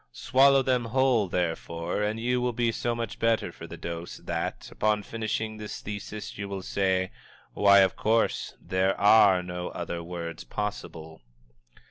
Swallow 0.11 0.63
them 0.63 0.85
whole, 0.85 1.27
therefore, 1.27 2.01
and 2.01 2.19
you 2.19 2.41
will 2.41 2.53
be 2.53 2.71
so 2.71 2.95
much 2.95 3.19
better 3.19 3.51
for 3.51 3.67
the 3.67 3.77
dose 3.77 4.17
that, 4.17 4.67
upon 4.71 5.03
finishing 5.03 5.57
this 5.57 5.79
thesis 5.79 6.39
you 6.39 6.49
will 6.49 6.63
say, 6.63 7.11
"Why, 7.53 7.81
of 7.81 7.95
course 7.95 8.55
there 8.59 8.99
are 8.99 9.43
no 9.43 9.67
other 9.67 10.01
words 10.01 10.43
possible!" 10.43 11.21